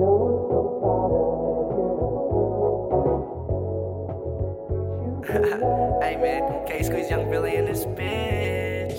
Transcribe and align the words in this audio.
hey 0.00 0.06
man, 6.16 6.64
K$queez 6.66 7.10
Young 7.10 7.28
Billy 7.28 7.56
in 7.56 7.66
this 7.66 7.84
bitch. 7.84 8.96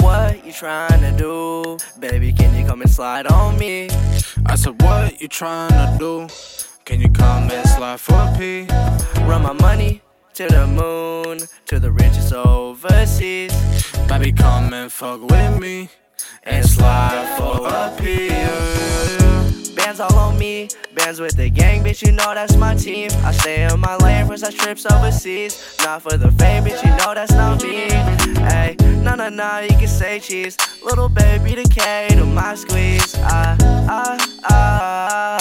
What 0.00 0.44
you 0.44 0.52
trying 0.52 1.00
to 1.02 1.12
do? 1.16 1.78
Baby, 2.00 2.32
can 2.32 2.52
you 2.56 2.66
come 2.66 2.82
and 2.82 2.90
slide 2.90 3.28
on 3.28 3.56
me? 3.56 3.88
I 4.46 4.56
said, 4.56 4.82
What 4.82 5.20
you 5.20 5.28
trying 5.28 5.70
to 5.70 5.96
do? 5.96 6.26
Can 6.84 7.00
you 7.00 7.10
come 7.10 7.48
and 7.52 7.68
slide 7.68 8.00
for 8.00 8.34
P? 8.36 8.66
Run 9.28 9.42
my 9.42 9.52
money 9.52 10.02
to 10.34 10.48
the 10.48 10.66
moon, 10.66 11.38
to 11.66 11.78
the 11.78 11.92
richest 11.92 12.32
overseas. 12.32 13.52
Baby, 14.08 14.32
come 14.32 14.74
and 14.74 14.90
fuck 14.90 15.22
with 15.22 15.60
me 15.60 15.88
and 16.44 16.64
slide 16.66 17.36
for 17.36 17.66
a 17.66 17.90
yeah. 18.02 19.74
Bands 19.74 20.00
all 20.00 20.14
on 20.16 20.38
me, 20.38 20.68
bands 20.94 21.20
with 21.20 21.36
the 21.36 21.50
gang, 21.50 21.82
bitch. 21.82 22.06
You 22.06 22.12
know 22.12 22.34
that's 22.34 22.56
my 22.56 22.74
team. 22.74 23.10
I 23.24 23.32
stay 23.32 23.64
in 23.64 23.80
my 23.80 23.96
lane, 23.96 24.26
first 24.26 24.44
I 24.44 24.50
trips 24.50 24.86
overseas. 24.86 25.76
Not 25.84 26.02
for 26.02 26.16
the 26.16 26.30
fame, 26.32 26.64
bitch. 26.64 26.82
You 26.84 26.90
know 26.98 27.14
that's 27.14 27.32
not 27.32 27.62
me. 27.62 27.90
Hey, 28.40 28.76
nah, 29.02 29.14
nah, 29.14 29.28
nah, 29.28 29.58
you 29.60 29.68
can 29.68 29.88
say 29.88 30.20
cheese. 30.20 30.56
Little 30.82 31.08
baby, 31.08 31.54
the 31.54 31.68
K 31.68 32.08
to 32.10 32.24
my 32.24 32.54
squeeze. 32.54 33.14
Ah, 33.18 33.56
ah, 33.88 34.40
ah. 34.44 35.39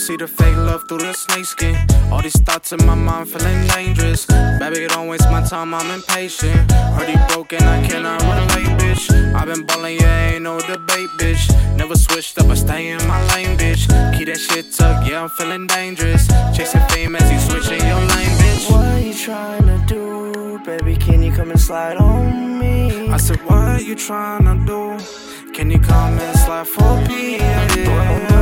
See 0.00 0.16
the 0.16 0.26
fake 0.26 0.56
love 0.56 0.88
through 0.88 0.98
the 0.98 1.12
snake 1.12 1.44
skin. 1.44 1.76
All 2.10 2.22
these 2.22 2.40
thoughts 2.40 2.72
in 2.72 2.84
my 2.86 2.94
mind 2.94 3.28
feeling 3.28 3.66
dangerous. 3.68 4.24
Baby, 4.58 4.86
don't 4.88 5.08
waste 5.08 5.30
my 5.30 5.42
time, 5.42 5.74
I'm 5.74 5.90
impatient. 5.90 6.72
You 7.10 7.18
broken, 7.28 7.62
I 7.62 7.86
cannot 7.86 8.22
away, 8.22 8.64
bitch. 8.80 9.04
i 9.34 9.44
been 9.44 9.66
ballin', 9.66 9.96
yeah, 10.00 10.32
ain't 10.32 10.44
no 10.44 10.58
debate, 10.60 11.10
bitch. 11.18 11.44
Never 11.76 11.96
switched 11.96 12.38
up, 12.38 12.46
I 12.46 12.54
stay 12.54 12.88
in 12.88 13.06
my 13.08 13.20
lane, 13.34 13.58
bitch. 13.58 13.82
Keep 14.16 14.28
that 14.28 14.38
shit 14.38 14.72
tucked, 14.72 15.06
yeah, 15.08 15.22
I'm 15.22 15.28
feeling 15.28 15.66
dangerous. 15.66 16.26
Chasing 16.56 16.86
fame 16.90 17.16
as 17.16 17.26
you 17.30 17.38
switching 17.38 17.86
your 17.86 18.00
lane, 18.12 18.34
bitch. 18.42 18.70
What 18.70 18.86
are 18.86 19.00
you 19.00 19.14
trying 19.14 19.66
to 19.66 19.84
do? 19.86 20.60
Baby, 20.64 20.96
can 20.96 21.22
you 21.22 21.32
come 21.32 21.50
and 21.50 21.60
slide 21.60 21.96
on 21.96 22.58
me? 22.58 23.10
I 23.10 23.16
said, 23.16 23.38
what 23.44 23.68
are 23.74 23.80
you 23.80 23.96
trying 23.96 24.44
to 24.44 24.54
do? 24.64 25.52
Can 25.52 25.70
you 25.70 25.80
come 25.80 26.18
and 26.18 26.38
slide 26.38 26.68
for 26.68 26.96
me? 27.08 27.38
Yeah, 27.38 28.39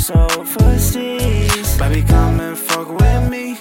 richest 0.00 0.10
overseas. 0.10 1.78
Baby, 1.78 2.02
come 2.02 2.40
and 2.40 2.56
fuck 2.56 2.88
with 2.88 3.30
me 3.30 3.58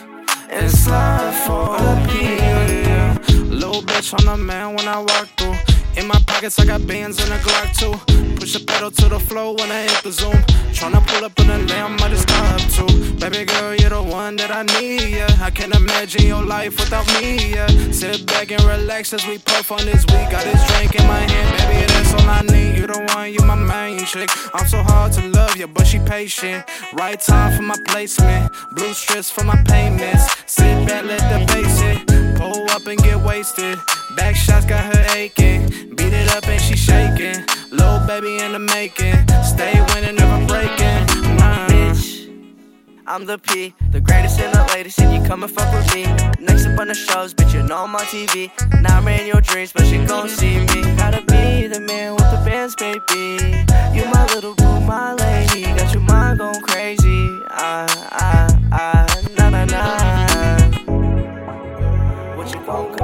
and 0.49 0.71
slide 0.71 1.33
for 1.45 1.75
a 1.75 2.23
yeah. 2.23 3.17
Little 3.49 3.81
bitch 3.81 4.13
on 4.17 4.25
the 4.25 4.37
man 4.43 4.75
when 4.75 4.87
I 4.87 4.99
walk 4.99 5.27
through. 5.37 5.55
In 5.97 6.07
my 6.07 6.19
pockets, 6.27 6.59
I 6.59 6.65
got 6.65 6.85
bands 6.87 7.21
and 7.21 7.33
a 7.33 7.37
Glock 7.39 7.77
too. 7.77 8.35
Push 8.35 8.53
the 8.53 8.63
pedal 8.65 8.91
to 8.91 9.09
the 9.09 9.19
floor 9.19 9.55
when 9.55 9.71
I 9.71 9.81
hit 9.81 10.03
the 10.03 10.11
zoom. 10.11 10.35
Tryna 10.71 11.05
pull 11.07 11.25
up 11.25 11.37
in 11.39 11.47
the 11.47 11.57
lamb, 11.73 11.97
I 11.99 12.09
just 12.09 12.27
got 12.27 12.61
up 12.61 12.69
too. 12.71 13.08
Baby 13.31 13.45
girl, 13.45 13.75
you're 13.75 13.91
the 13.91 14.01
one 14.01 14.37
that 14.37 14.49
I 14.49 14.63
need, 14.79 15.15
yeah. 15.17 15.27
I 15.39 15.51
can't 15.51 15.75
imagine 15.75 16.25
your 16.25 16.43
life 16.43 16.79
without 16.79 17.05
me, 17.21 17.51
yeah. 17.51 17.67
Sit 17.91 18.25
back 18.25 18.49
and 18.51 18.63
relax 18.63 19.13
as 19.13 19.23
we 19.27 19.37
puff 19.37 19.71
on 19.71 19.85
this 19.85 20.03
week. 20.07 20.31
Got 20.31 20.45
this 20.45 20.65
drink 20.71 20.95
in 20.95 21.05
my 21.05 21.19
hand, 21.19 21.57
baby, 21.59 21.85
that's 21.93 22.11
all 22.13 22.27
I 22.27 22.41
need. 22.41 22.79
You 22.79 22.87
the 22.87 22.99
one, 23.13 23.31
you 23.31 23.41
my 23.45 23.53
main 23.53 24.03
chick. 24.05 24.31
I'm 24.55 24.65
so 24.67 24.81
hard 24.81 25.11
to 25.13 25.27
love 25.27 25.55
you, 25.57 25.67
but 25.67 25.85
she 25.85 25.99
patient. 25.99 26.65
Right 26.93 27.19
time 27.19 27.55
for 27.55 27.61
my 27.61 27.77
placement. 27.89 28.51
Blue 28.71 28.93
strips 28.93 29.29
for 29.29 29.43
my 29.43 29.61
payments. 29.63 30.25
Sit 30.47 30.87
back, 30.87 31.05
let 31.05 31.21
the 31.29 31.45
bass 31.53 31.79
hit. 31.79 32.35
Pull 32.35 32.67
up 32.71 32.87
and 32.87 32.97
get 32.97 33.19
wasted. 33.19 33.77
Back 34.15 34.35
shots 34.35 34.65
got 34.65 34.83
her 34.91 35.05
aching. 35.15 35.69
Beat 35.95 36.13
it 36.13 36.35
up 36.35 36.47
and 36.47 36.59
she 36.59 36.75
shaking. 36.75 37.45
Little 37.69 37.99
baby 38.07 38.39
in 38.39 38.53
the 38.53 38.59
making. 38.59 39.17
Stay 39.43 39.79
winning, 39.93 40.15
never 40.15 40.47
breaking. 40.47 41.28
I'm 43.09 43.25
the 43.25 43.39
P, 43.39 43.73
the 43.89 43.99
greatest 43.99 44.39
and 44.39 44.53
the 44.53 44.63
latest, 44.71 44.99
and 44.99 45.11
you 45.11 45.27
come 45.27 45.41
and 45.41 45.51
fuck 45.51 45.73
with 45.73 45.95
me. 45.95 46.03
Next 46.39 46.67
up 46.67 46.79
on 46.79 46.89
the 46.89 46.93
shows, 46.93 47.33
bitch, 47.33 47.55
you 47.55 47.63
know 47.63 47.77
I'm 47.77 47.95
on 47.95 48.01
TV. 48.01 48.51
Now 48.83 48.99
I'm 48.99 49.07
in 49.07 49.25
your 49.25 49.41
dreams, 49.41 49.73
but 49.73 49.87
you 49.87 50.05
gon' 50.05 50.29
see 50.29 50.59
me. 50.59 50.81
Gotta 50.95 51.23
be 51.23 51.65
the 51.65 51.79
man 51.79 52.11
with 52.11 52.29
the 52.29 52.39
bands, 52.45 52.75
baby. 52.75 53.65
You 53.97 54.05
my 54.13 54.25
little 54.35 54.53
boo, 54.53 54.79
my 54.81 55.13
lady. 55.15 55.63
Got 55.63 55.91
your 55.91 56.03
mind 56.03 56.37
going 56.37 56.61
crazy. 56.61 57.27
Ah, 57.49 57.87
ah, 58.11 58.47
ah, 58.73 59.07
na 59.35 59.49
na 59.49 59.65
na. 59.65 59.83
What 62.37 62.53
you 62.53 62.61
gon' 62.63 62.95